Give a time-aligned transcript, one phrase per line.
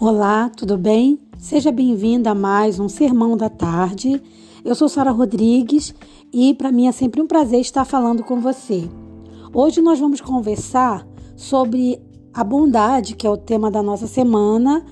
[0.00, 1.20] Olá, tudo bem?
[1.38, 4.20] Seja bem-vinda a mais um Sermão da Tarde.
[4.64, 5.94] Eu sou Sara Rodrigues
[6.32, 8.90] e para mim é sempre um prazer estar falando com você.
[9.52, 11.06] Hoje nós vamos conversar
[11.36, 12.02] sobre
[12.34, 14.84] a bondade, que é o tema da nossa semana,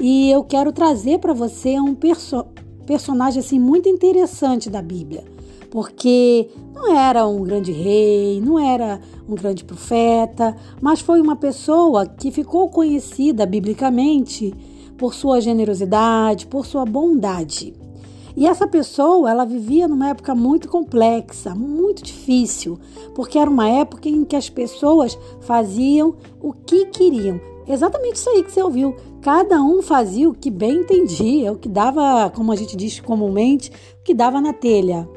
[0.00, 2.46] e eu quero trazer para você um perso
[2.86, 5.33] personagem assim muito interessante da Bíblia
[5.74, 12.06] porque não era um grande rei, não era um grande profeta, mas foi uma pessoa
[12.06, 14.54] que ficou conhecida biblicamente
[14.96, 17.74] por sua generosidade, por sua bondade.
[18.36, 22.78] E essa pessoa, ela vivia numa época muito complexa, muito difícil,
[23.12, 27.40] porque era uma época em que as pessoas faziam o que queriam.
[27.66, 28.94] Exatamente isso aí que você ouviu.
[29.20, 33.72] Cada um fazia o que bem entendia, o que dava, como a gente diz comumente,
[34.00, 35.08] o que dava na telha.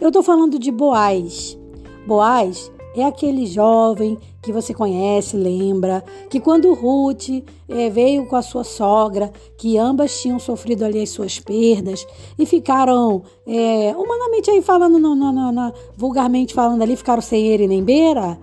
[0.00, 1.58] Eu estou falando de Boaz.
[2.06, 7.28] Boaz é aquele jovem que você conhece, lembra, que quando Ruth
[7.68, 12.06] é, veio com a sua sogra, que ambas tinham sofrido ali as suas perdas
[12.38, 17.68] e ficaram, é, humanamente aí falando, no, no, no, vulgarmente falando ali, ficaram sem ele
[17.68, 18.38] nem beira,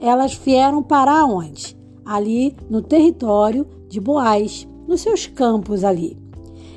[0.00, 1.76] elas vieram parar onde?
[2.02, 6.18] Ali no território de Boaz, nos seus campos ali.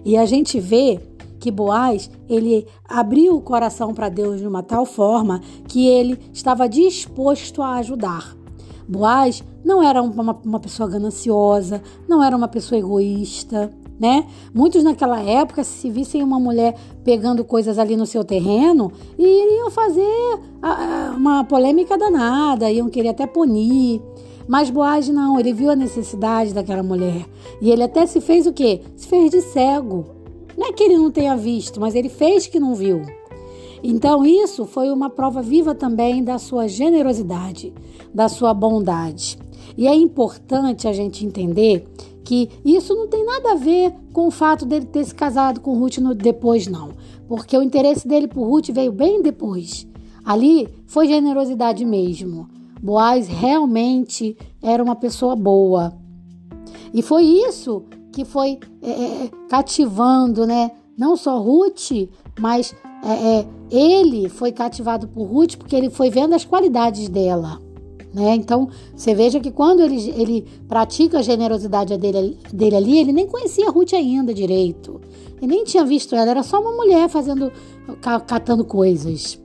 [0.04, 1.00] E a gente vê
[1.48, 6.68] que Boaz ele abriu o coração para Deus de uma tal forma que ele estava
[6.68, 8.36] disposto a ajudar.
[8.86, 14.28] Boaz não era uma, uma pessoa gananciosa, não era uma pessoa egoísta, né?
[14.54, 20.40] Muitos naquela época, se vissem uma mulher pegando coisas ali no seu terreno, iriam fazer
[21.16, 24.02] uma polêmica danada, iam querer até punir.
[24.46, 27.26] Mas Boaz não, ele viu a necessidade daquela mulher.
[27.62, 28.82] E ele até se fez o quê?
[28.98, 30.17] Se fez de cego.
[30.58, 33.04] Não é que ele não tenha visto, mas ele fez que não viu.
[33.84, 37.72] Então, isso foi uma prova viva também da sua generosidade,
[38.14, 39.38] da sua bondade.
[39.78, 41.86] E é importante a gente entender
[42.24, 45.78] que isso não tem nada a ver com o fato dele ter se casado com
[45.78, 46.90] Ruth no, depois, não.
[47.28, 49.88] Porque o interesse dele por Ruth veio bem depois.
[50.26, 52.50] Ali foi generosidade mesmo.
[52.82, 55.94] Boaz realmente era uma pessoa boa.
[56.94, 57.84] E foi isso
[58.18, 60.72] que foi é, é, cativando, né?
[60.98, 61.92] Não só Ruth,
[62.40, 62.74] mas
[63.06, 67.62] é, é, ele foi cativado por Ruth porque ele foi vendo as qualidades dela.
[68.12, 68.34] Né?
[68.34, 73.28] Então, você veja que quando ele, ele pratica a generosidade dele, dele ali, ele nem
[73.28, 75.00] conhecia Ruth ainda direito.
[75.40, 77.52] Ele nem tinha visto ela, era só uma mulher fazendo,
[78.26, 79.40] catando coisas.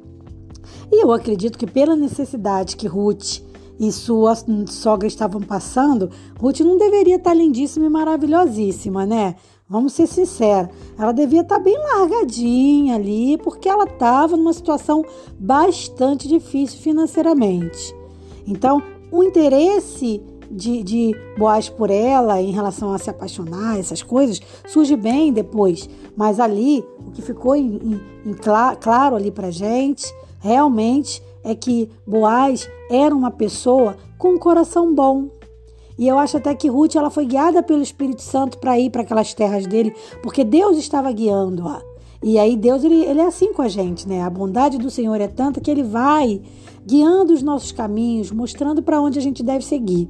[0.91, 3.41] E eu acredito que pela necessidade que Ruth
[3.79, 4.35] e sua
[4.67, 9.37] sogra estavam passando, Ruth não deveria estar lindíssima e maravilhosíssima, né?
[9.69, 10.71] Vamos ser sinceros.
[10.99, 15.05] Ela devia estar bem largadinha ali, porque ela estava numa situação
[15.39, 17.95] bastante difícil financeiramente.
[18.47, 24.41] Então, o interesse de, de Boaz por ela em relação a se apaixonar, essas coisas,
[24.69, 25.89] surge bem depois.
[26.15, 30.13] Mas ali, o que ficou em, em, em claro ali pra gente,
[30.43, 35.29] realmente é que Boaz era uma pessoa com um coração bom.
[35.99, 39.03] E eu acho até que Ruth ela foi guiada pelo Espírito Santo para ir para
[39.03, 41.81] aquelas terras dele, porque Deus estava guiando-a.
[42.23, 44.23] E aí Deus ele, ele é assim com a gente, né?
[44.23, 46.41] A bondade do Senhor é tanta que ele vai
[46.85, 50.09] guiando os nossos caminhos, mostrando para onde a gente deve seguir.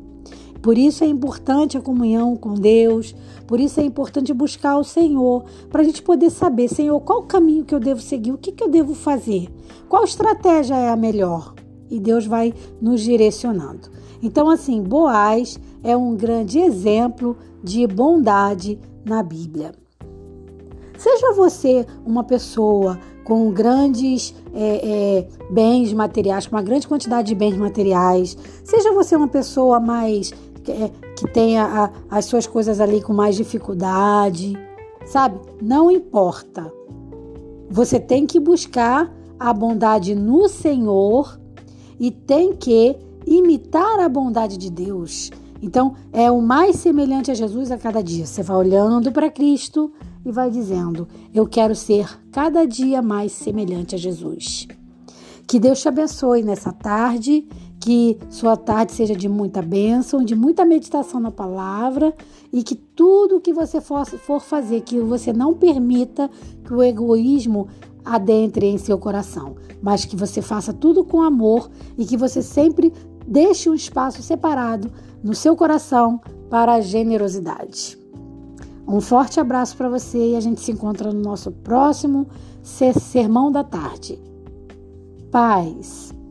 [0.62, 3.14] Por isso é importante a comunhão com Deus,
[3.48, 7.26] por isso é importante buscar o Senhor, para a gente poder saber, Senhor, qual o
[7.26, 9.48] caminho que eu devo seguir, o que, que eu devo fazer,
[9.88, 11.54] qual estratégia é a melhor.
[11.90, 13.90] E Deus vai nos direcionando.
[14.22, 19.72] Então, assim, Boaz é um grande exemplo de bondade na Bíblia.
[20.96, 27.34] Seja você uma pessoa com grandes é, é, bens materiais, com uma grande quantidade de
[27.34, 30.72] bens materiais, seja você uma pessoa mais que,
[31.16, 34.58] que tenha as suas coisas ali com mais dificuldade,
[35.04, 35.38] sabe?
[35.60, 36.72] Não importa.
[37.70, 41.40] Você tem que buscar a bondade no Senhor
[41.98, 42.96] e tem que
[43.26, 45.30] imitar a bondade de Deus.
[45.60, 48.26] Então, é o mais semelhante a Jesus a cada dia.
[48.26, 49.92] Você vai olhando para Cristo
[50.24, 54.66] e vai dizendo: Eu quero ser cada dia mais semelhante a Jesus.
[55.46, 57.46] Que Deus te abençoe nessa tarde
[57.82, 62.14] que sua tarde seja de muita bênção, de muita meditação na palavra
[62.52, 66.30] e que tudo que você for, for fazer, que você não permita
[66.64, 67.66] que o egoísmo
[68.04, 71.68] adentre em seu coração, mas que você faça tudo com amor
[71.98, 72.92] e que você sempre
[73.26, 74.88] deixe um espaço separado
[75.20, 77.98] no seu coração para a generosidade.
[78.86, 82.28] Um forte abraço para você e a gente se encontra no nosso próximo
[82.62, 84.20] Sermão da Tarde.
[85.32, 86.21] Paz.